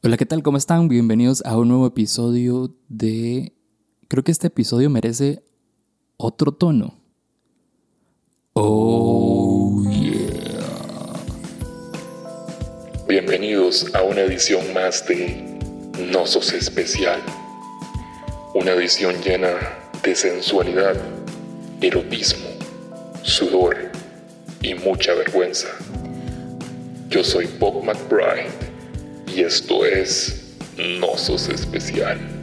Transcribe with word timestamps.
Hola, 0.00 0.16
¿qué 0.16 0.26
tal? 0.26 0.44
¿Cómo 0.44 0.58
están? 0.58 0.86
Bienvenidos 0.86 1.42
a 1.44 1.58
un 1.58 1.66
nuevo 1.66 1.84
episodio 1.84 2.72
de... 2.88 3.52
Creo 4.06 4.22
que 4.22 4.30
este 4.30 4.46
episodio 4.46 4.88
merece 4.90 5.42
otro 6.16 6.52
tono. 6.52 6.94
Oh, 8.52 9.82
yeah. 9.90 10.22
Bienvenidos 13.08 13.92
a 13.92 14.04
una 14.04 14.20
edición 14.20 14.72
más 14.72 15.04
de 15.08 15.58
No 16.12 16.28
Sos 16.28 16.52
Especial. 16.52 17.20
Una 18.54 18.74
edición 18.74 19.16
llena 19.20 19.50
de 20.04 20.14
sensualidad, 20.14 20.94
erotismo, 21.80 22.46
sudor 23.24 23.76
y 24.62 24.74
mucha 24.74 25.12
vergüenza. 25.14 25.66
Yo 27.08 27.24
soy 27.24 27.48
Bob 27.58 27.82
McBride 27.82 28.67
y 29.34 29.40
esto 29.40 29.84
es 29.84 30.56
No 30.76 31.16
Sos 31.16 31.48
Especial. 31.48 32.37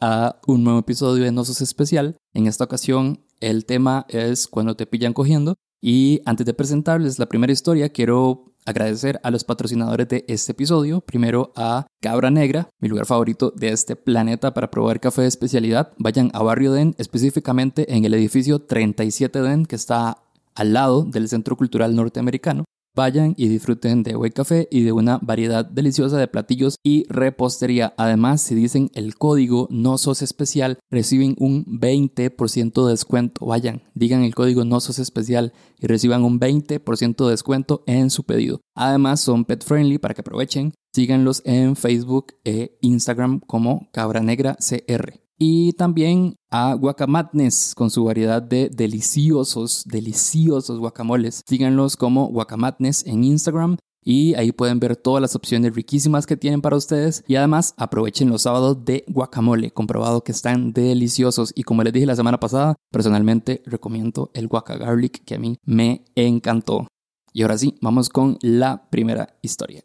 A 0.00 0.40
un 0.46 0.64
nuevo 0.64 0.78
episodio 0.78 1.24
de 1.24 1.32
Nosos 1.32 1.60
Especial. 1.60 2.16
En 2.34 2.46
esta 2.46 2.64
ocasión 2.64 3.24
el 3.40 3.64
tema 3.64 4.06
es 4.08 4.46
cuando 4.48 4.76
te 4.76 4.86
pillan 4.86 5.12
cogiendo. 5.12 5.56
Y 5.82 6.20
antes 6.26 6.46
de 6.46 6.54
presentarles 6.54 7.18
la 7.18 7.26
primera 7.26 7.52
historia, 7.52 7.88
quiero 7.88 8.52
agradecer 8.66 9.18
a 9.22 9.30
los 9.30 9.44
patrocinadores 9.44 10.08
de 10.08 10.24
este 10.28 10.52
episodio. 10.52 11.00
Primero 11.00 11.52
a 11.56 11.86
Cabra 12.00 12.30
Negra, 12.30 12.68
mi 12.80 12.88
lugar 12.88 13.06
favorito 13.06 13.52
de 13.56 13.70
este 13.70 13.96
planeta 13.96 14.52
para 14.52 14.70
probar 14.70 15.00
café 15.00 15.22
de 15.22 15.28
especialidad. 15.28 15.92
Vayan 15.96 16.30
a 16.34 16.42
Barrio 16.42 16.72
Den, 16.72 16.94
específicamente 16.98 17.94
en 17.94 18.04
el 18.04 18.14
edificio 18.14 18.60
37 18.60 19.40
Den, 19.40 19.64
que 19.64 19.76
está 19.76 20.18
al 20.54 20.72
lado 20.74 21.04
del 21.04 21.28
Centro 21.28 21.56
Cultural 21.56 21.96
Norteamericano. 21.96 22.64
Vayan 22.96 23.34
y 23.36 23.48
disfruten 23.48 24.02
de 24.02 24.16
buen 24.16 24.32
café 24.32 24.66
y 24.70 24.82
de 24.82 24.92
una 24.92 25.18
variedad 25.18 25.64
deliciosa 25.64 26.18
de 26.18 26.26
platillos 26.26 26.76
y 26.82 27.06
repostería. 27.08 27.94
Además, 27.96 28.42
si 28.42 28.54
dicen 28.54 28.90
el 28.94 29.14
código 29.14 29.68
no 29.70 29.96
especial, 30.22 30.78
reciben 30.90 31.36
un 31.38 31.64
20% 31.66 32.84
de 32.84 32.90
descuento. 32.90 33.46
Vayan, 33.46 33.82
digan 33.94 34.22
el 34.22 34.34
código 34.34 34.64
no 34.64 34.78
especial 34.78 35.52
y 35.78 35.86
reciban 35.86 36.24
un 36.24 36.40
20% 36.40 37.24
de 37.24 37.30
descuento 37.30 37.84
en 37.86 38.10
su 38.10 38.24
pedido. 38.24 38.60
Además, 38.74 39.20
son 39.20 39.44
pet 39.44 39.64
friendly 39.64 39.98
para 39.98 40.14
que 40.14 40.22
aprovechen. 40.22 40.74
Síganlos 40.92 41.42
en 41.44 41.76
Facebook 41.76 42.34
e 42.44 42.76
Instagram 42.80 43.40
como 43.40 43.88
Cabra 43.92 44.20
Negra 44.20 44.56
CR 44.56 45.29
y 45.42 45.72
también 45.72 46.36
a 46.50 46.74
Guacamatnes 46.74 47.74
con 47.74 47.88
su 47.88 48.04
variedad 48.04 48.42
de 48.42 48.68
deliciosos, 48.68 49.84
deliciosos 49.86 50.78
guacamoles. 50.78 51.42
Síganlos 51.48 51.96
como 51.96 52.26
Guacamatnes 52.26 53.06
en 53.06 53.24
Instagram 53.24 53.78
y 54.04 54.34
ahí 54.34 54.52
pueden 54.52 54.80
ver 54.80 54.96
todas 54.96 55.22
las 55.22 55.34
opciones 55.34 55.74
riquísimas 55.74 56.26
que 56.26 56.36
tienen 56.36 56.60
para 56.60 56.76
ustedes 56.76 57.24
y 57.26 57.36
además 57.36 57.72
aprovechen 57.78 58.28
los 58.28 58.42
sábados 58.42 58.84
de 58.84 59.04
guacamole, 59.08 59.70
comprobado 59.70 60.22
que 60.22 60.32
están 60.32 60.74
deliciosos 60.74 61.52
y 61.54 61.62
como 61.62 61.82
les 61.84 61.94
dije 61.94 62.04
la 62.04 62.16
semana 62.16 62.38
pasada, 62.38 62.76
personalmente 62.90 63.62
recomiendo 63.64 64.30
el 64.34 64.46
guaca 64.46 64.76
garlic 64.76 65.24
que 65.24 65.36
a 65.36 65.38
mí 65.38 65.56
me 65.64 66.04
encantó. 66.16 66.86
Y 67.32 67.42
ahora 67.42 67.56
sí, 67.56 67.78
vamos 67.80 68.10
con 68.10 68.36
la 68.42 68.90
primera 68.90 69.38
historia. 69.40 69.84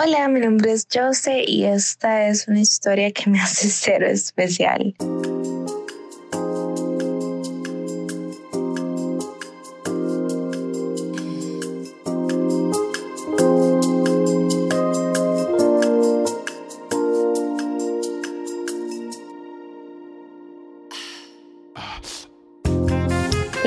Hola, 0.00 0.28
mi 0.28 0.38
nombre 0.38 0.70
es 0.70 0.86
Jose 0.94 1.42
y 1.44 1.64
esta 1.64 2.28
es 2.28 2.46
una 2.46 2.60
historia 2.60 3.10
que 3.10 3.28
me 3.28 3.40
hace 3.40 3.68
ser 3.68 4.04
especial. 4.04 4.94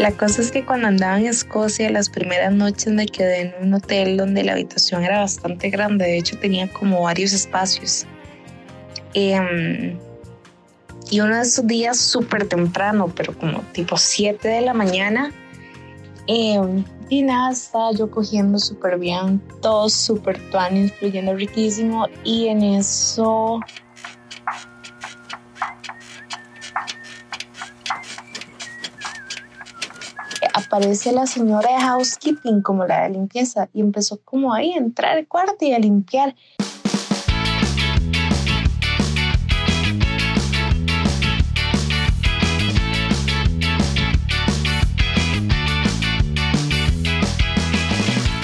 La 0.01 0.12
cosa 0.12 0.41
es 0.41 0.51
que 0.51 0.66
cuando 0.66 0.88
andaba 0.88 1.19
en 1.19 1.28
Escocia, 1.28 1.88
las 1.91 2.09
primeras 2.09 2.51
noches 2.51 2.91
me 2.91 3.06
quedé 3.06 3.41
en 3.41 3.67
un 3.67 3.75
hotel 3.75 4.17
donde 4.17 4.44
la 4.44 4.53
habitación 4.53 5.03
era 5.03 5.19
bastante 5.19 5.69
grande, 5.69 6.06
de 6.06 6.17
hecho 6.17 6.39
tenía 6.39 6.67
como 6.73 7.03
varios 7.03 7.34
espacios. 7.34 8.07
Em, 9.13 10.00
y 11.11 11.19
uno 11.19 11.35
de 11.35 11.44
esos 11.44 11.67
días 11.67 12.00
súper 12.00 12.47
temprano, 12.47 13.13
pero 13.16 13.38
como 13.38 13.59
tipo 13.73 13.95
7 13.95 14.47
de 14.47 14.61
la 14.61 14.73
mañana, 14.73 15.31
em, 16.25 16.84
y 17.09 17.22
nada, 17.22 17.51
estaba 17.51 17.91
yo 17.91 18.09
cogiendo 18.09 18.57
súper 18.57 18.97
bien, 18.97 19.40
todo 19.61 19.88
súper 19.88 20.41
plan, 20.50 20.91
fluyendo 20.97 21.35
riquísimo, 21.35 22.07
y 22.23 22.47
en 22.47 22.63
eso 22.63 23.59
aparece 30.53 31.12
la 31.12 31.25
señora 31.25 31.73
de 31.73 31.81
housekeeping 31.81 32.62
como 32.62 32.85
la 32.85 33.03
de 33.03 33.12
limpieza 33.12 33.69
y 33.73 33.81
empezó 33.81 34.19
como 34.23 34.53
ahí 34.53 34.73
a 34.73 34.78
entrar 34.78 35.17
al 35.17 35.28
cuarto 35.28 35.66
y 35.66 35.73
a 35.73 35.79
limpiar. 35.79 36.35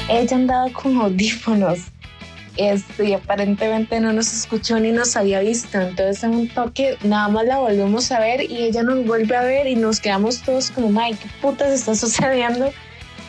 Ella 0.09 0.37
andaba 0.37 0.69
con 0.71 0.97
audífonos 0.97 1.79
este, 2.57 3.09
y 3.09 3.13
aparentemente 3.13 3.99
no 3.99 4.13
nos 4.13 4.33
escuchó 4.33 4.79
ni 4.79 4.91
nos 4.91 5.15
había 5.15 5.39
visto. 5.39 5.79
Entonces 5.79 6.23
en 6.23 6.31
un 6.31 6.47
toque 6.47 6.97
nada 7.03 7.27
más 7.29 7.45
la 7.45 7.57
volvemos 7.57 8.11
a 8.11 8.19
ver 8.19 8.41
y 8.49 8.63
ella 8.63 8.83
nos 8.83 9.05
vuelve 9.05 9.35
a 9.35 9.43
ver 9.43 9.67
y 9.67 9.75
nos 9.75 9.99
quedamos 9.99 10.41
todos 10.41 10.71
como, 10.71 10.89
Mike, 10.89 11.19
¿qué 11.21 11.29
putas 11.41 11.71
está 11.71 11.95
sucediendo? 11.95 12.71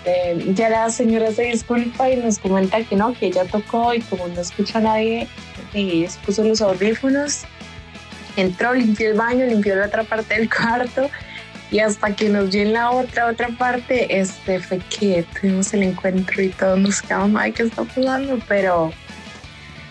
Eh, 0.05 0.53
ya 0.55 0.71
la 0.71 0.88
señora 0.91 1.31
se 1.33 1.43
disculpa 1.43 2.09
y 2.09 2.17
nos 2.17 2.38
comenta 2.38 2.83
que 2.83 2.97
no, 2.97 3.12
que 3.12 3.27
ella 3.27 3.44
tocó 3.44 3.93
y 3.93 4.00
como 4.00 4.27
no 4.28 4.41
escucha 4.41 4.78
a 4.78 4.83
nadie, 4.83 5.28
y 5.75 6.06
puso 6.25 6.44
los 6.44 6.62
audífonos, 6.62 7.43
entró, 8.37 8.72
limpió 8.72 9.11
el 9.11 9.17
baño, 9.17 9.44
limpió 9.44 9.77
la 9.77 9.87
otra 9.87 10.05
parte 10.05 10.34
del 10.34 10.49
cuarto 10.49 11.11
y 11.71 11.81
hasta 11.81 12.15
que 12.15 12.28
nos 12.28 12.50
vio 12.50 12.62
en 12.62 12.72
la 12.72 12.91
otra, 12.91 13.27
otra 13.27 13.49
parte, 13.49 14.19
este 14.19 14.61
fue 14.61 14.78
que 14.78 15.25
tuvimos 15.38 15.75
el 15.75 15.83
encuentro 15.83 16.43
y 16.43 16.49
todos 16.50 16.78
nos 16.78 17.03
quedamos, 17.03 17.41
ay, 17.41 17.53
¿qué 17.53 17.65
está 17.65 17.84
pasando? 17.84 18.38
Pero 18.49 18.93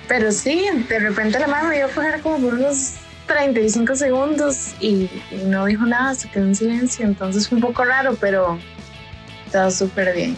pero 0.08 0.32
sí, 0.32 0.66
de 0.88 1.00
repente 1.00 1.40
la 1.40 1.48
mano 1.48 1.70
me 1.70 1.76
dio 1.76 1.86
a 1.86 1.90
coger 1.90 2.22
como 2.22 2.40
por 2.40 2.54
unos 2.54 2.96
35 3.28 3.96
segundos 3.96 4.74
y, 4.80 5.10
no 5.46 5.66
dijo 5.66 5.86
nada, 5.86 6.16
se 6.16 6.30
quedó 6.30 6.46
en 6.46 6.56
silencio. 6.56 7.06
Entonces 7.06 7.48
fue 7.48 7.58
un 7.58 7.62
poco 7.62 7.84
raro, 7.84 8.16
pero 8.20 8.58
estaba 9.46 9.70
súper 9.70 10.16
bien. 10.16 10.38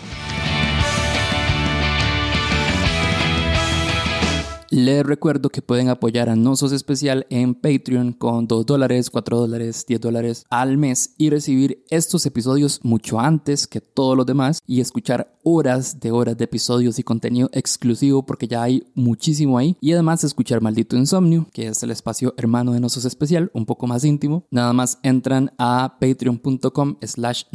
Les 4.71 5.03
recuerdo 5.03 5.49
que 5.49 5.63
pueden 5.63 5.89
apoyar 5.89 6.29
a 6.29 6.35
Nosos 6.35 6.73
Especial 6.73 7.25
en 7.31 7.55
Patreon 7.55 8.13
con 8.13 8.47
2 8.47 8.67
dólares, 8.67 9.09
4 9.09 9.35
dólares, 9.39 9.83
10 9.87 9.99
dólares 9.99 10.45
al 10.51 10.77
mes 10.77 11.15
y 11.17 11.31
recibir 11.31 11.83
estos 11.89 12.23
episodios 12.27 12.79
mucho 12.83 13.19
antes 13.19 13.65
que 13.65 13.81
todos 13.81 14.15
los 14.15 14.27
demás 14.27 14.61
y 14.67 14.79
escuchar 14.79 15.35
horas 15.43 15.99
de 15.99 16.11
horas 16.11 16.37
de 16.37 16.43
episodios 16.43 16.99
y 16.99 17.03
contenido 17.03 17.49
exclusivo 17.51 18.27
porque 18.27 18.47
ya 18.47 18.61
hay 18.61 18.83
muchísimo 18.93 19.57
ahí 19.57 19.75
y 19.81 19.93
además 19.93 20.23
escuchar 20.23 20.61
Maldito 20.61 20.95
Insomnio, 20.95 21.47
que 21.51 21.65
es 21.65 21.81
el 21.81 21.89
espacio 21.89 22.35
hermano 22.37 22.73
de 22.73 22.79
Nosos 22.79 23.05
Especial, 23.05 23.49
un 23.55 23.65
poco 23.65 23.87
más 23.87 24.03
íntimo. 24.03 24.45
Nada 24.51 24.71
más 24.73 24.99
entran 25.01 25.51
a 25.57 25.97
patreon.com 25.99 26.97
slash 27.01 27.45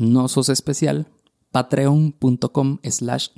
Especial 0.49 1.07
patreon.com 1.55 2.79
slash 2.83 3.29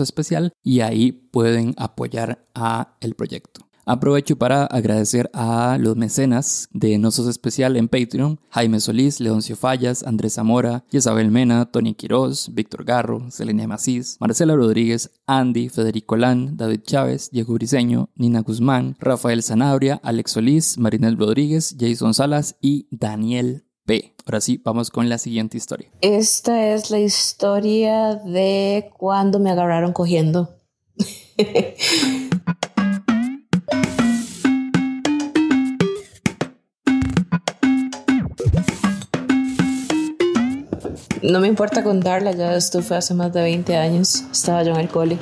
especial 0.00 0.52
y 0.62 0.80
ahí 0.80 1.10
pueden 1.10 1.74
apoyar 1.76 2.46
a 2.54 2.96
el 3.00 3.14
proyecto. 3.16 3.62
Aprovecho 3.86 4.36
para 4.36 4.64
agradecer 4.64 5.28
a 5.34 5.76
los 5.78 5.94
mecenas 5.94 6.68
de 6.72 6.96
Nosos 6.96 7.28
Especial 7.28 7.76
en 7.76 7.88
Patreon, 7.88 8.40
Jaime 8.48 8.80
Solís, 8.80 9.20
Leoncio 9.20 9.56
Fallas, 9.56 10.04
Andrés 10.04 10.34
Zamora, 10.34 10.84
Isabel 10.90 11.30
Mena, 11.30 11.66
Tony 11.66 11.94
Quiroz, 11.94 12.54
Víctor 12.54 12.84
Garro, 12.84 13.30
Selenia 13.30 13.68
Macís, 13.68 14.16
Marcela 14.20 14.56
Rodríguez, 14.56 15.10
Andy, 15.26 15.68
Federico 15.68 16.16
Lán, 16.16 16.56
David 16.56 16.80
Chávez, 16.84 17.30
Diego 17.30 17.52
Briseño, 17.54 18.08
Nina 18.16 18.40
Guzmán, 18.40 18.96
Rafael 19.00 19.42
Zanabria, 19.42 20.00
Alex 20.02 20.30
Solís, 20.30 20.78
Marinel 20.78 21.18
Rodríguez, 21.18 21.76
Jason 21.78 22.14
Salas 22.14 22.56
y 22.62 22.86
Daniel 22.90 23.63
P. 23.86 24.14
Ahora 24.24 24.40
sí, 24.40 24.60
vamos 24.64 24.90
con 24.90 25.08
la 25.08 25.18
siguiente 25.18 25.56
historia. 25.58 25.90
Esta 26.00 26.72
es 26.72 26.90
la 26.90 26.98
historia 26.98 28.14
de 28.14 28.90
cuando 28.96 29.38
me 29.38 29.50
agarraron 29.50 29.92
cogiendo. 29.92 30.56
No 41.22 41.40
me 41.40 41.48
importa 41.48 41.82
contarla, 41.82 42.32
ya 42.32 42.54
esto 42.54 42.82
fue 42.82 42.98
hace 42.98 43.14
más 43.14 43.32
de 43.32 43.40
20 43.40 43.76
años, 43.76 44.24
estaba 44.30 44.62
yo 44.62 44.72
en 44.74 44.80
el 44.80 44.88
cole. 44.88 45.18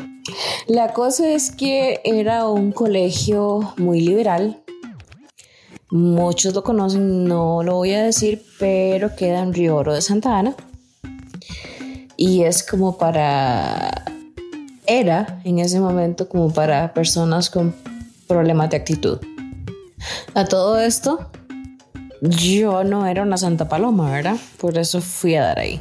La 0.66 0.92
cosa 0.92 1.30
es 1.30 1.52
que 1.52 2.00
era 2.02 2.48
un 2.48 2.72
colegio 2.72 3.72
muy 3.76 4.00
liberal. 4.00 4.61
Muchos 5.92 6.54
lo 6.54 6.64
conocen, 6.64 7.26
no 7.26 7.62
lo 7.62 7.74
voy 7.74 7.92
a 7.92 8.02
decir, 8.02 8.42
pero 8.58 9.14
queda 9.14 9.40
en 9.40 9.52
Río 9.52 9.76
Oro 9.76 9.92
de 9.92 10.00
Santa 10.00 10.38
Ana. 10.38 10.54
Y 12.16 12.44
es 12.44 12.62
como 12.62 12.96
para... 12.96 14.06
Era 14.86 15.42
en 15.44 15.58
ese 15.58 15.80
momento 15.80 16.30
como 16.30 16.50
para 16.50 16.94
personas 16.94 17.50
con 17.50 17.74
problemas 18.26 18.70
de 18.70 18.78
actitud. 18.78 19.18
A 20.32 20.46
todo 20.46 20.80
esto, 20.80 21.30
yo 22.22 22.84
no 22.84 23.06
era 23.06 23.20
una 23.20 23.36
Santa 23.36 23.68
Paloma, 23.68 24.10
¿verdad? 24.10 24.36
Por 24.56 24.78
eso 24.78 25.02
fui 25.02 25.34
a 25.34 25.42
dar 25.42 25.58
ahí. 25.58 25.78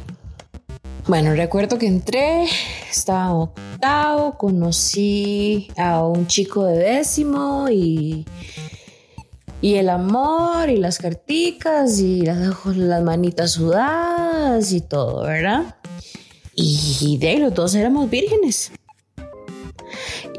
Bueno, 1.08 1.34
recuerdo 1.34 1.78
que 1.78 1.86
entré, 1.86 2.46
estaba 2.90 3.32
octavo, 3.32 4.36
conocí 4.36 5.68
a 5.78 6.04
un 6.04 6.26
chico 6.26 6.64
de 6.64 6.76
décimo 6.76 7.70
y, 7.70 8.26
y 9.62 9.76
el 9.76 9.88
amor 9.88 10.68
y 10.68 10.76
las 10.76 10.98
carticas 10.98 12.00
y 12.00 12.22
las, 12.22 12.66
las 12.66 13.02
manitas 13.02 13.52
sudadas 13.52 14.72
y 14.72 14.80
todo, 14.80 15.22
¿verdad? 15.22 15.76
Y 16.54 17.16
de 17.18 17.28
ahí 17.28 17.38
los 17.38 17.54
dos 17.54 17.74
éramos 17.76 18.10
vírgenes. 18.10 18.72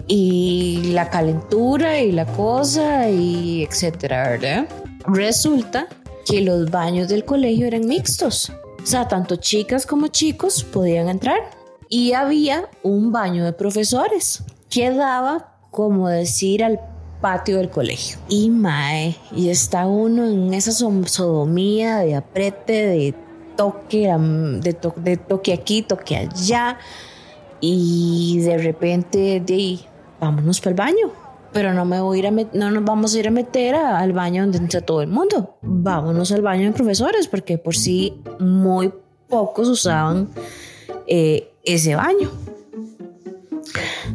Y 0.07 0.91
la 0.91 1.09
calentura 1.09 1.99
y 2.01 2.11
la 2.11 2.25
cosa 2.25 3.09
y 3.09 3.63
etcétera, 3.63 4.29
¿verdad? 4.29 4.67
Resulta 5.07 5.87
que 6.25 6.41
los 6.41 6.69
baños 6.69 7.07
del 7.07 7.23
colegio 7.23 7.65
eran 7.65 7.87
mixtos. 7.87 8.51
O 8.83 8.85
sea, 8.85 9.07
tanto 9.07 9.37
chicas 9.37 9.85
como 9.85 10.07
chicos 10.07 10.65
podían 10.65 11.07
entrar. 11.07 11.39
Y 11.87 12.11
había 12.11 12.69
un 12.81 13.13
baño 13.13 13.45
de 13.45 13.53
profesores 13.53 14.43
que 14.69 14.91
daba, 14.91 15.59
como 15.71 16.09
decir, 16.09 16.63
al 16.63 16.79
patio 17.23 17.57
del 17.57 17.69
colegio. 17.69 18.17
Y 18.27 18.49
mae, 18.49 19.15
y 19.31 19.47
está 19.47 19.87
uno 19.87 20.27
en 20.27 20.53
esa 20.53 20.73
sodomía 20.73 21.99
de 21.99 22.15
aprete, 22.15 22.73
de 22.73 23.15
toque, 23.55 24.13
de, 24.59 25.17
toque 25.17 25.53
aquí, 25.53 25.83
toque 25.83 26.17
allá. 26.17 26.77
Y 27.61 28.39
de 28.41 28.57
repente, 28.57 29.39
de, 29.39 29.79
vámonos 30.19 30.59
para 30.59 30.71
el 30.71 30.75
baño 30.75 31.23
pero 31.53 31.71
no 31.71 31.85
me 31.85 32.01
voy 32.01 32.17
a 32.17 32.19
ir 32.19 32.27
a 32.27 32.31
no 32.31 32.71
nos 32.71 32.83
vamos 32.83 33.13
a 33.13 33.19
ir 33.19 33.27
a 33.27 33.31
meter 33.31 33.75
al 33.75 34.11
baño 34.11 34.41
donde 34.41 34.57
entra 34.57 34.81
todo 34.81 35.03
el 35.03 35.07
mundo. 35.07 35.59
Vámonos 35.61 36.31
al 36.31 36.41
baño 36.41 36.65
de 36.65 36.71
profesores, 36.71 37.27
porque 37.27 37.59
por 37.59 37.75
sí 37.75 38.19
muy 38.39 38.91
pocos 39.29 39.69
usaban 39.69 40.29
eh, 41.05 41.53
ese 41.63 41.93
baño. 41.93 42.31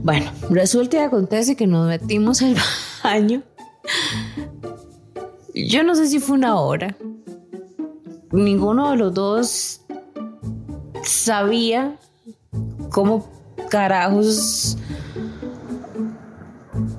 Bueno, 0.03 0.33
resulta 0.51 0.97
y 0.97 1.01
acontece 1.01 1.55
que 1.55 1.69
nos 1.69 1.87
metimos 1.87 2.43
al 2.43 2.55
baño. 2.55 2.88
Yo 5.55 5.83
no 5.83 5.95
sé 5.95 6.07
si 6.09 6.19
fue 6.19 6.37
una 6.37 6.61
hora. 6.61 6.97
Ninguno 8.33 8.91
de 8.91 8.97
los 8.97 9.15
dos 9.15 9.81
sabía 11.03 11.97
cómo 12.91 13.29
carajos 13.71 14.77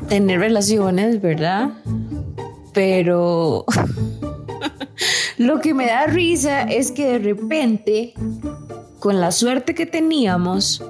tener 0.07 0.39
relaciones, 0.39 1.21
¿verdad? 1.21 1.69
Pero 2.73 3.65
lo 5.37 5.59
que 5.61 5.73
me 5.73 5.87
da 5.87 6.07
risa 6.07 6.63
es 6.63 6.91
que 6.91 7.19
de 7.19 7.19
repente, 7.19 8.13
con 8.99 9.21
la 9.21 9.31
suerte 9.31 9.75
que 9.75 9.85
teníamos, 9.85 10.83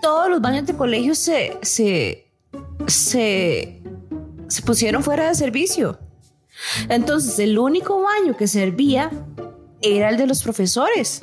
todos 0.00 0.28
los 0.28 0.40
baños 0.40 0.66
de 0.66 0.74
colegio 0.74 1.14
se, 1.14 1.56
se, 1.62 2.26
se, 2.86 3.82
se 4.54 4.62
pusieron 4.62 5.02
fuera 5.02 5.28
de 5.28 5.34
servicio. 5.34 5.98
Entonces, 6.88 7.38
el 7.38 7.58
único 7.58 8.02
baño 8.02 8.36
que 8.36 8.46
servía 8.46 9.10
era 9.82 10.08
el 10.08 10.16
de 10.16 10.26
los 10.26 10.42
profesores. 10.42 11.20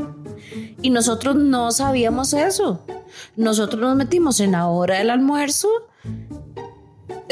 Y 0.81 0.89
nosotros 0.89 1.35
no 1.35 1.71
sabíamos 1.71 2.33
eso. 2.33 2.85
Nosotros 3.35 3.81
nos 3.81 3.95
metimos 3.95 4.39
en 4.39 4.51
la 4.51 4.67
hora 4.67 4.97
del 4.97 5.09
almuerzo 5.09 5.69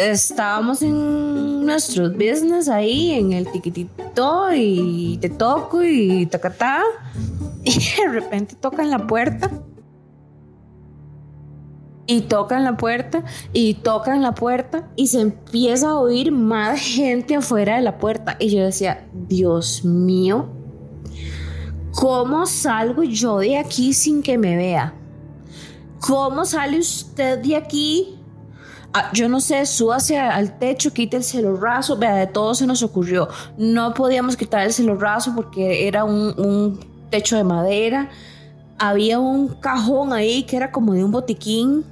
estábamos 0.08 0.82
en 0.82 1.66
nuestros 1.66 2.14
business 2.14 2.70
ahí, 2.70 3.12
en 3.12 3.34
el 3.34 3.52
tiquitito 3.52 4.54
y 4.54 5.18
te 5.22 5.30
toco 5.30 5.84
y 5.84 6.26
tacatá. 6.26 6.84
Y 7.62 7.78
de 7.78 8.08
repente 8.08 8.56
tocan 8.56 8.90
la 8.90 9.06
puerta. 9.06 9.52
Y 12.12 12.22
tocan 12.22 12.64
la 12.64 12.76
puerta 12.76 13.24
y 13.54 13.76
tocan 13.76 14.24
la 14.24 14.34
puerta 14.34 14.88
y 14.96 15.08
se 15.08 15.22
empieza 15.22 15.90
a 15.90 16.00
oír 16.00 16.32
más 16.32 16.80
gente 16.80 17.36
afuera 17.36 17.76
de 17.76 17.84
la 17.84 18.00
puerta. 18.00 18.36
Y 18.40 18.50
yo 18.50 18.64
decía, 18.64 19.08
Dios 19.14 19.86
mío, 19.86 20.50
¿cómo 21.92 22.48
salgo 22.48 23.04
yo 23.04 23.38
de 23.38 23.60
aquí 23.60 23.94
sin 23.94 24.24
que 24.24 24.40
me 24.40 24.56
vea? 24.56 24.96
¿Cómo 26.00 26.46
sale 26.46 26.80
usted 26.80 27.40
de 27.44 27.56
aquí 27.56 28.20
Ah, 28.92 29.12
yo 29.14 29.30
no 29.30 29.40
sé, 29.40 29.62
hacia 29.62 30.36
al 30.36 30.58
techo, 30.58 30.92
quite 30.92 31.18
el 31.18 31.24
celorrazo, 31.24 31.96
vea, 31.96 32.16
de 32.16 32.26
todo 32.26 32.56
se 32.56 32.66
nos 32.66 32.82
ocurrió. 32.82 33.28
No 33.56 33.94
podíamos 33.94 34.36
quitar 34.36 34.66
el 34.66 34.74
celorrazo 34.74 35.36
porque 35.36 35.88
era 35.88 36.04
un, 36.04 36.80
techo 37.12 37.38
de 37.38 37.44
madera. 37.44 38.10
Había 38.80 39.20
un 39.20 39.50
cajón 39.60 40.12
ahí 40.14 40.44
que 40.44 40.58
era 40.58 40.72
como 40.72 40.94
de 40.94 41.04
un 41.04 41.12
botiquín. 41.12 41.86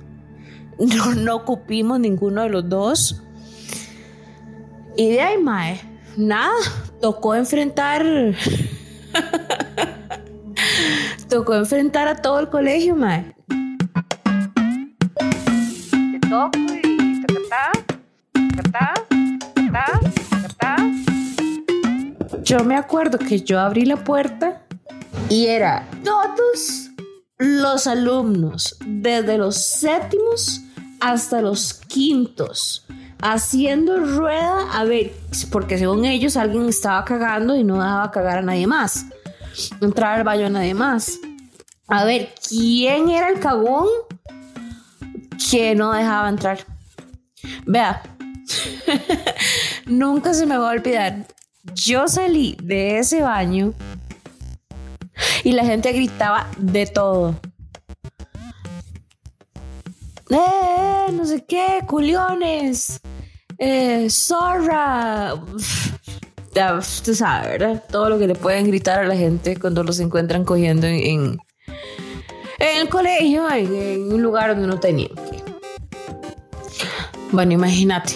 No, 0.79 1.15
no 1.15 1.35
ocupimos 1.35 1.99
ninguno 1.99 2.43
de 2.43 2.49
los 2.49 2.69
dos. 2.69 3.23
Y 4.95 5.09
de 5.09 5.21
ahí, 5.21 5.37
mae, 5.41 5.79
nada, 6.15 6.53
tocó 7.01 7.35
enfrentar. 7.35 8.05
tocó 11.29 11.55
enfrentar 11.55 12.07
a 12.07 12.15
todo 12.15 12.39
el 12.39 12.49
colegio, 12.49 12.95
mae. 12.95 13.35
Te 16.11 16.19
toco 16.29 16.57
yo 22.43 22.63
me 22.63 22.77
acuerdo 22.77 23.17
que 23.19 23.41
yo 23.41 23.59
abrí 23.59 23.83
la 23.83 24.03
puerta 24.03 24.61
y 25.29 25.47
era 25.47 25.85
todos 26.03 26.91
los 27.37 27.87
alumnos, 27.87 28.77
desde 28.85 29.37
los 29.37 29.57
séptimos 29.57 30.61
hasta 30.99 31.41
los 31.41 31.73
quintos, 31.73 32.85
haciendo 33.21 33.99
rueda 33.99 34.71
a 34.71 34.83
ver, 34.83 35.13
porque 35.51 35.77
según 35.77 36.05
ellos 36.05 36.37
alguien 36.37 36.67
estaba 36.69 37.03
cagando 37.05 37.55
y 37.55 37.63
no 37.63 37.75
dejaba 37.75 38.11
cagar 38.11 38.39
a 38.39 38.41
nadie 38.41 38.67
más, 38.67 39.05
entrar 39.81 40.19
al 40.19 40.23
baño 40.23 40.47
a 40.47 40.49
nadie 40.49 40.73
más. 40.73 41.19
A 41.87 42.03
ver, 42.03 42.33
¿quién 42.47 43.09
era 43.09 43.29
el 43.29 43.39
cagón 43.39 43.87
que 45.49 45.73
no 45.75 45.93
dejaba 45.93 46.29
entrar? 46.29 46.59
Vea, 47.65 48.01
nunca 49.85 50.33
se 50.33 50.45
me 50.45 50.57
va 50.57 50.69
a 50.69 50.73
olvidar. 50.73 51.25
Yo 51.73 52.07
salí 52.07 52.57
de 52.61 52.99
ese 52.99 53.21
baño 53.21 53.73
y 55.43 55.51
la 55.51 55.65
gente 55.65 55.91
gritaba 55.91 56.47
de 56.57 56.85
todo. 56.85 57.35
¡Eh! 60.29 61.11
No 61.11 61.25
sé 61.25 61.45
qué, 61.45 61.81
culiones. 61.87 62.99
Eh, 63.57 64.07
zorra. 64.09 65.35
Ya, 66.53 66.75
usted 66.75 67.13
sabe, 67.13 67.57
¿verdad? 67.57 67.83
Todo 67.89 68.09
lo 68.09 68.19
que 68.19 68.27
le 68.27 68.35
pueden 68.35 68.67
gritar 68.67 68.99
a 68.99 69.07
la 69.07 69.15
gente 69.15 69.57
cuando 69.57 69.83
los 69.83 69.99
encuentran 69.99 70.43
cogiendo 70.43 70.87
en, 70.87 71.37
el 72.59 72.89
colegio, 72.89 73.49
en, 73.51 74.11
un 74.11 74.21
lugar 74.21 74.51
donde 74.51 74.67
no 74.67 74.79
tenían 74.79 75.11
bueno, 77.31 77.53
imagínate. 77.53 78.13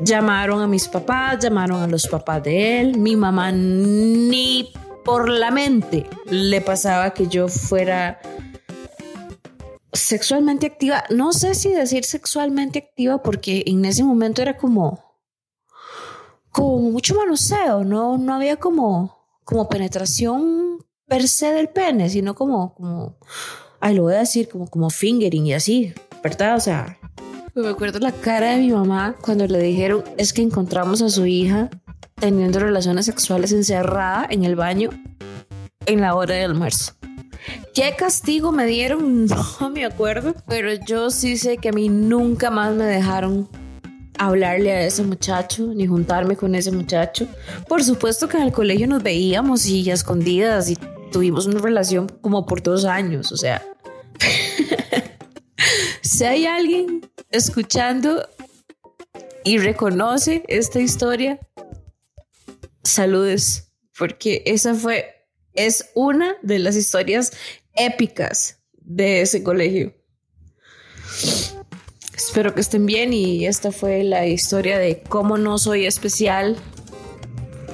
Llamaron 0.00 0.62
a 0.62 0.66
mis 0.66 0.88
papás, 0.88 1.38
llamaron 1.40 1.82
a 1.82 1.86
los 1.86 2.06
papás 2.06 2.42
de 2.42 2.80
él. 2.80 2.98
Mi 2.98 3.16
mamá 3.16 3.52
ni 3.52 4.72
por 5.04 5.28
la 5.28 5.50
mente 5.50 6.06
le 6.30 6.60
pasaba 6.60 7.12
que 7.12 7.26
yo 7.26 7.48
fuera 7.48 8.20
sexualmente 9.92 10.66
activa. 10.66 11.04
No 11.10 11.32
sé 11.32 11.54
si 11.54 11.72
decir 11.72 12.04
sexualmente 12.04 12.78
activa 12.78 13.22
porque 13.22 13.64
en 13.66 13.84
ese 13.84 14.04
momento 14.04 14.42
era 14.42 14.56
como 14.56 15.12
como 16.50 16.90
mucho 16.90 17.14
manoseo, 17.14 17.84
no 17.84 18.18
no 18.18 18.34
había 18.34 18.56
como 18.56 19.18
como 19.44 19.68
penetración 19.68 20.84
per 21.06 21.28
se 21.28 21.52
del 21.52 21.68
pene, 21.68 22.08
sino 22.10 22.34
como 22.34 22.74
como 22.74 23.18
ay, 23.80 23.94
lo 23.94 24.04
voy 24.04 24.14
a 24.14 24.20
decir 24.20 24.48
como 24.48 24.68
como 24.68 24.90
fingering 24.90 25.46
y 25.46 25.54
así, 25.54 25.94
¿verdad? 26.22 26.56
O 26.56 26.60
sea, 26.60 26.98
me 27.54 27.68
acuerdo 27.68 27.98
la 27.98 28.12
cara 28.12 28.52
de 28.52 28.58
mi 28.58 28.70
mamá 28.70 29.16
cuando 29.20 29.46
le 29.46 29.58
dijeron 29.58 30.04
es 30.16 30.32
que 30.32 30.42
encontramos 30.42 31.02
a 31.02 31.10
su 31.10 31.26
hija 31.26 31.68
teniendo 32.14 32.60
relaciones 32.60 33.06
sexuales 33.06 33.52
encerrada 33.52 34.26
en 34.30 34.44
el 34.44 34.56
baño 34.56 34.90
en 35.86 36.00
la 36.00 36.14
hora 36.14 36.34
de 36.34 36.44
almuerzo. 36.44 36.94
¿Qué 37.74 37.94
castigo 37.96 38.52
me 38.52 38.66
dieron? 38.66 39.26
No 39.60 39.70
me 39.70 39.84
acuerdo, 39.84 40.34
pero 40.48 40.72
yo 40.74 41.10
sí 41.10 41.36
sé 41.36 41.56
que 41.56 41.68
a 41.68 41.72
mí 41.72 41.88
nunca 41.88 42.50
más 42.50 42.74
me 42.74 42.84
dejaron 42.84 43.48
hablarle 44.18 44.72
a 44.72 44.86
ese 44.86 45.02
muchacho 45.02 45.72
ni 45.74 45.86
juntarme 45.86 46.36
con 46.36 46.54
ese 46.54 46.70
muchacho. 46.70 47.26
Por 47.68 47.82
supuesto 47.82 48.28
que 48.28 48.36
en 48.36 48.44
el 48.44 48.52
colegio 48.52 48.86
nos 48.86 49.02
veíamos 49.02 49.66
y 49.66 49.88
a 49.90 49.94
escondidas 49.94 50.70
y 50.70 50.76
tuvimos 51.10 51.46
una 51.46 51.60
relación 51.60 52.08
como 52.20 52.46
por 52.46 52.62
dos 52.62 52.84
años, 52.84 53.32
o 53.32 53.36
sea. 53.36 53.62
si 56.02 56.24
hay 56.24 56.46
alguien 56.46 57.10
escuchando 57.30 58.28
y 59.44 59.58
reconoce 59.58 60.44
esta 60.48 60.80
historia, 60.80 61.40
saludes, 62.84 63.72
porque 63.98 64.42
esa 64.46 64.74
fue, 64.74 65.21
es 65.54 65.90
una 65.94 66.36
de 66.42 66.58
las 66.58 66.76
historias 66.76 67.32
épicas 67.74 68.58
de 68.74 69.22
ese 69.22 69.42
colegio. 69.42 69.94
Espero 72.16 72.54
que 72.54 72.60
estén 72.60 72.86
bien 72.86 73.12
y 73.12 73.46
esta 73.46 73.72
fue 73.72 74.04
la 74.04 74.26
historia 74.26 74.78
de 74.78 75.02
cómo 75.02 75.38
no 75.38 75.58
soy 75.58 75.86
especial 75.86 76.56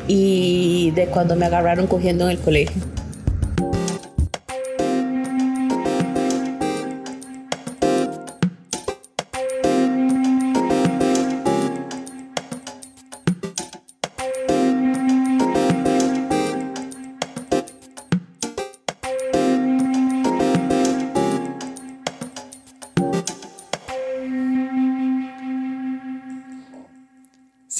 y 0.06 0.90
de 0.92 1.06
cuando 1.06 1.36
me 1.36 1.46
agarraron 1.46 1.86
cogiendo 1.86 2.24
en 2.24 2.30
el 2.30 2.38
colegio. 2.38 2.82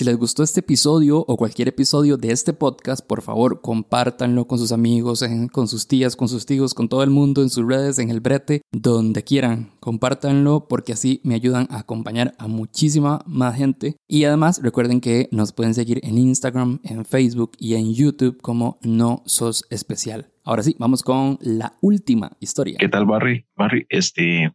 Les 0.09 0.17
gustó 0.17 0.43
este 0.43 0.61
episodio 0.61 1.19
o 1.19 1.37
cualquier 1.37 1.69
episodio 1.69 2.17
de 2.17 2.31
este 2.31 2.55
podcast, 2.55 3.07
por 3.07 3.21
favor 3.21 3.61
compártanlo 3.61 4.47
con 4.47 4.59
sus 4.59 4.73
amigos, 4.73 5.23
con 5.53 5.69
sus 5.69 5.87
tías, 5.87 6.17
con 6.17 6.29
sus 6.29 6.47
tíos, 6.47 6.73
con 6.73 6.89
todo 6.89 7.03
el 7.03 7.11
mundo, 7.11 7.43
en 7.43 7.51
sus 7.51 7.67
redes, 7.69 7.99
en 7.99 8.09
el 8.09 8.21
brete, 8.21 8.63
donde 8.73 9.23
quieran. 9.23 9.73
Compártanlo 9.81 10.67
porque 10.67 10.95
así 10.95 11.21
me 11.25 11.35
ayudan 11.35 11.67
a 11.71 11.81
acompañar 11.81 12.33
a 12.39 12.49
muchísima 12.49 13.21
más 13.27 13.57
gente. 13.57 13.97
Y 14.09 14.25
además 14.25 14.63
recuerden 14.63 15.03
que 15.03 15.29
nos 15.31 15.53
pueden 15.53 15.75
seguir 15.75 16.01
en 16.03 16.17
Instagram, 16.17 16.81
en 16.85 17.05
Facebook 17.05 17.53
y 17.59 17.75
en 17.75 17.93
YouTube 17.93 18.41
como 18.41 18.79
No 18.81 19.23
Sos 19.27 19.67
Especial. 19.69 20.33
Ahora 20.43 20.63
sí, 20.63 20.75
vamos 20.79 21.03
con 21.03 21.37
la 21.43 21.75
última 21.83 22.33
historia. 22.41 22.79
¿Qué 22.81 22.89
tal, 22.89 23.05
Barry? 23.05 23.45
Barry, 23.57 23.85
este, 23.91 24.55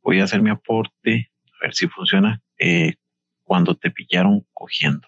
voy 0.00 0.20
a 0.20 0.24
hacer 0.24 0.42
mi 0.42 0.50
aporte, 0.50 1.32
a 1.60 1.64
ver 1.66 1.74
si 1.74 1.88
funciona. 1.88 2.40
Eh, 2.56 2.94
cuando 3.44 3.74
te 3.74 3.90
pillaron 3.90 4.44
cogiendo. 4.52 5.06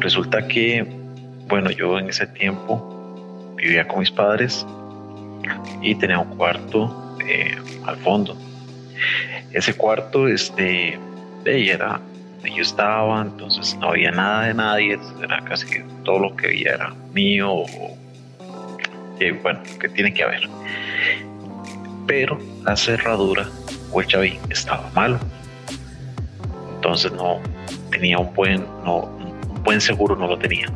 Resulta 0.00 0.46
que, 0.46 0.86
bueno, 1.48 1.70
yo 1.70 1.98
en 1.98 2.08
ese 2.08 2.26
tiempo 2.28 3.54
vivía 3.56 3.88
con 3.88 4.00
mis 4.00 4.10
padres 4.10 4.66
y 5.82 5.94
tenía 5.96 6.18
un 6.18 6.36
cuarto 6.36 7.16
eh, 7.26 7.56
al 7.84 7.96
fondo. 7.96 8.36
Ese 9.52 9.74
cuarto, 9.74 10.28
este, 10.28 10.98
de 11.44 11.70
era 11.70 12.00
yo 12.54 12.62
estaba, 12.62 13.22
entonces 13.22 13.76
no 13.78 13.88
había 13.88 14.10
nada 14.10 14.46
de 14.46 14.54
nadie, 14.54 14.98
era 15.22 15.42
casi 15.44 15.82
todo 16.04 16.18
lo 16.18 16.36
que 16.36 16.48
había 16.48 16.74
era 16.74 16.94
mío 17.12 17.52
o 17.52 17.66
que 19.18 19.32
bueno, 19.32 19.60
que 19.80 19.88
tiene 19.88 20.12
que 20.12 20.22
haber. 20.22 20.48
Pero 22.06 22.38
la 22.64 22.76
cerradura 22.76 23.48
o 23.92 24.00
el 24.00 24.06
chavín 24.06 24.38
estaba 24.50 24.90
malo. 24.94 25.18
Entonces 26.76 27.12
no 27.12 27.40
tenía 27.90 28.18
un 28.18 28.32
buen, 28.34 28.64
no, 28.84 29.04
un 29.48 29.62
buen 29.64 29.80
seguro, 29.80 30.16
no 30.16 30.26
lo 30.26 30.38
tenía. 30.38 30.66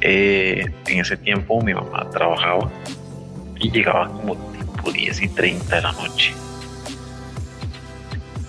Eh, 0.00 0.66
en 0.86 1.00
ese 1.00 1.16
tiempo 1.16 1.60
mi 1.62 1.72
mamá 1.72 2.08
trabajaba 2.10 2.70
y 3.58 3.70
llegaba 3.70 4.08
como 4.08 4.36
tipo 4.36 4.92
10 4.92 5.22
y 5.22 5.28
30 5.28 5.76
de 5.76 5.82
la 5.82 5.92
noche. 5.92 6.34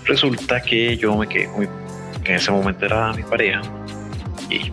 Resulta 0.04 0.60
que 0.60 0.96
yo 0.96 1.16
me 1.16 1.26
quedé 1.26 1.48
en 2.26 2.34
ese 2.34 2.50
momento 2.50 2.84
era 2.84 3.12
mi 3.12 3.22
pareja 3.22 3.62
y 4.50 4.72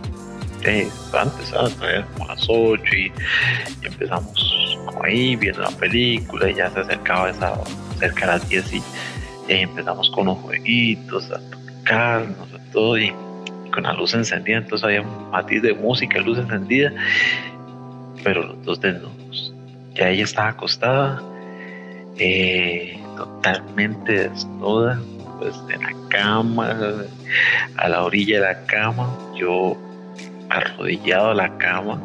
antes, 0.66 1.48
¿sabes? 1.48 2.04
Como 2.14 2.24
a 2.24 2.34
las 2.34 2.46
8 2.48 2.82
y, 2.96 3.12
empezamos 3.82 4.78
como 4.84 5.04
ahí 5.04 5.36
viendo 5.36 5.62
la 5.62 5.70
película 5.70 6.50
y 6.50 6.54
ya 6.54 6.70
se 6.70 6.80
acercaba 6.80 7.30
esa, 7.30 7.54
cerca 7.98 8.20
de 8.20 8.26
las 8.26 8.48
10 8.48 8.72
y, 8.74 8.82
empezamos 9.48 10.10
con 10.10 10.26
los 10.26 10.38
jueguitos, 10.38 11.30
a 11.30 11.38
tocarnos, 11.50 12.52
a 12.54 12.72
todo 12.72 12.98
y, 12.98 13.12
con 13.72 13.82
la 13.82 13.92
luz 13.92 14.14
encendida, 14.14 14.58
entonces 14.58 14.84
había 14.84 15.02
un 15.02 15.30
matiz 15.30 15.60
de 15.60 15.74
música, 15.74 16.20
luz 16.20 16.38
encendida, 16.38 16.92
pero 18.22 18.44
los 18.44 18.64
dos 18.64 18.80
desnudos. 18.80 19.52
Ya 19.94 20.08
ella 20.10 20.24
estaba 20.24 20.50
acostada, 20.50 21.20
eh, 22.16 23.00
totalmente 23.16 24.28
desnuda, 24.28 25.00
pues 25.38 25.54
en 25.68 25.82
la 25.82 26.08
cama, 26.08 26.76
a 27.76 27.88
la 27.88 28.04
orilla 28.04 28.36
de 28.36 28.46
la 28.46 28.66
cama, 28.66 29.10
yo 29.36 29.76
arrodillado 30.50 31.30
a 31.30 31.34
la 31.34 31.58
cama 31.58 32.00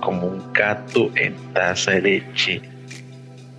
como 0.00 0.26
un 0.26 0.52
gato 0.52 1.10
en 1.16 1.34
taza 1.52 1.92
de 1.92 2.02
leche 2.02 2.62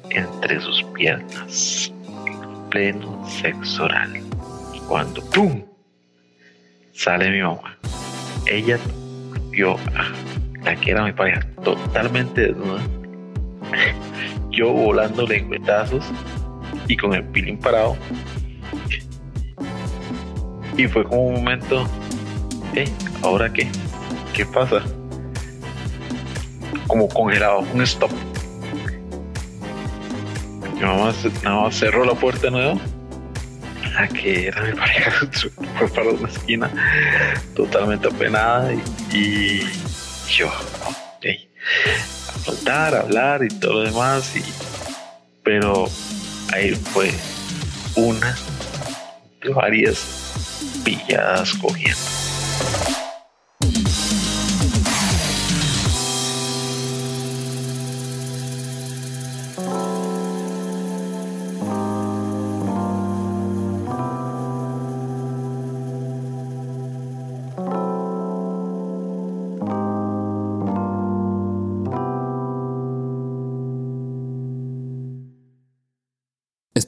entre 0.10 0.60
sus 0.62 0.84
piernas 0.96 1.92
en 2.26 2.70
pleno 2.70 3.28
sexo 3.30 3.86
oral. 3.86 4.22
Cuando 4.88 5.22
¡pum! 5.32 5.64
sale 6.94 7.30
mi 7.30 7.42
mamá. 7.42 7.78
Ella 8.46 8.80
vio 9.52 9.76
a 9.96 10.12
la 10.64 10.76
que 10.76 10.92
era 10.92 11.04
mi 11.04 11.12
pareja 11.12 11.42
totalmente 11.64 12.48
desnuda. 12.48 12.82
Yo 14.52 14.72
volando 14.72 15.28
lengüetazos 15.28 16.06
y 16.88 16.96
con 16.96 17.14
el 17.14 17.24
pilín 17.26 17.58
parado. 17.58 17.98
Y 20.78 20.88
fue 20.88 21.04
como 21.04 21.28
un 21.28 21.34
momento, 21.36 21.86
¿eh? 22.74 22.88
¿Ahora 23.22 23.52
qué? 23.52 23.68
¿Qué 24.34 24.46
pasa? 24.46 24.84
Como 26.88 27.08
congelado, 27.10 27.60
un 27.74 27.82
stop. 27.82 28.12
Mamá 30.82 31.12
nada 31.44 31.64
más 31.64 31.76
cerró 31.76 32.06
la 32.06 32.14
puerta 32.14 32.44
de 32.44 32.52
nuevo. 32.52 32.82
La 33.94 34.08
que 34.08 34.48
era 34.48 34.62
mi 34.62 34.74
pareja 34.78 35.12
fue 35.78 35.88
para 35.90 36.10
una 36.10 36.30
esquina 36.30 36.72
totalmente 37.56 38.08
apenada 38.08 38.72
y, 39.12 39.62
yo, 40.30 40.52
okay, 41.18 41.50
a 42.30 42.40
faltar, 42.40 42.96
a 42.96 43.00
hablar 43.02 43.44
y 43.44 43.48
todo 43.48 43.74
lo 43.74 43.82
demás. 43.82 44.36
Y, 44.36 44.44
pero 45.44 45.90
ahí 46.54 46.76
fue 46.76 47.12
una 47.96 48.38
de 49.42 49.50
varias 49.50 50.06
pilladas 50.86 51.54
cogiendo. 51.56 51.98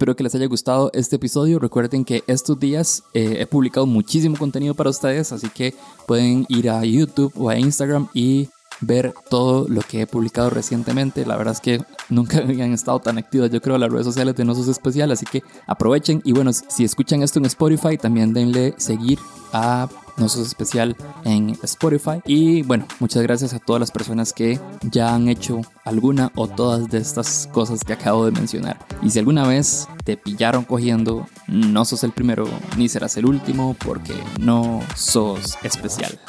Espero 0.10 0.18
que 0.18 0.24
les 0.24 0.34
haya 0.34 0.48
gustado 0.48 0.90
este 0.96 1.18
episodio. 1.18 1.60
Recuerden 1.60 2.04
que 2.04 2.24
estos 2.26 2.60
días 2.60 3.04
eh, 3.14 3.38
he 3.42 3.46
publicado 3.46 3.86
muchísimo 3.86 4.38
contenido 4.38 4.74
para 4.74 4.90
ustedes, 4.90 5.32
así 5.32 5.50
que 5.50 5.76
pueden 6.08 6.48
ir 6.50 6.72
a 6.72 6.84
YouTube 6.84 7.32
o 7.38 7.48
a 7.48 7.60
Instagram 7.60 8.08
y 8.16 8.50
ver 8.82 9.14
todo 9.30 9.68
lo 9.68 9.82
que 9.82 10.02
he 10.02 10.08
publicado 10.08 10.50
recientemente. 10.50 11.26
La 11.26 11.38
verdad 11.38 11.54
es 11.54 11.60
que 11.60 11.84
nunca 12.10 12.38
habían 12.44 12.74
estado 12.74 13.00
tan 13.00 13.18
activas, 13.18 13.50
yo 13.52 13.62
creo, 13.62 13.78
las 13.78 13.92
redes 13.92 14.06
sociales 14.06 14.36
de 14.36 14.46
Nosos 14.46 14.68
Especial, 14.68 15.12
así 15.12 15.26
que 15.26 15.44
aprovechen. 15.68 16.22
Y 16.26 16.34
bueno, 16.34 16.52
si 16.54 16.84
escuchan 16.84 17.24
esto 17.24 17.40
en 17.40 17.46
Spotify, 17.46 17.98
también 17.98 18.34
denle 18.34 18.74
seguir 18.78 19.20
a 19.54 19.88
Nosos 20.18 20.46
Especial 20.48 20.96
en 21.24 21.58
Spotify. 21.64 22.22
Y 22.26 22.62
bueno, 22.64 22.86
muchas 23.00 23.24
gracias 23.24 23.54
a 23.54 23.60
todas 23.60 23.80
las 23.80 23.92
personas 23.92 24.34
que 24.34 24.60
ya 24.84 25.14
han 25.14 25.30
hecho 25.30 25.62
alguna 25.86 26.32
o 26.36 26.48
todas 26.48 26.90
de 26.90 26.98
estas 26.98 27.50
cosas 27.52 27.84
que 27.84 27.94
acabo 27.94 28.26
de 28.26 28.32
mencionar. 28.32 28.78
Y 29.02 29.10
si 29.10 29.20
alguna 29.20 29.48
vez 29.48 29.88
te 30.04 30.18
pillaron 30.18 30.66
cogiendo, 30.66 31.26
no 31.48 31.86
sos 31.86 32.04
el 32.04 32.12
primero 32.12 32.48
ni 32.78 32.90
serás 32.90 33.18
el 33.18 33.26
último 33.26 33.76
porque 33.86 34.14
no 34.40 34.82
sos 34.96 35.58
especial. 35.64 36.20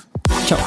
Chao. 0.46 0.58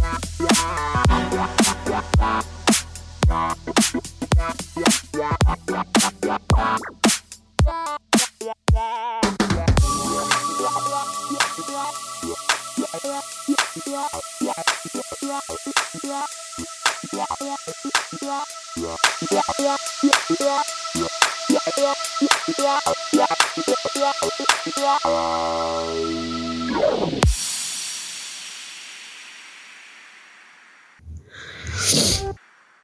Yeah. 0.00 0.54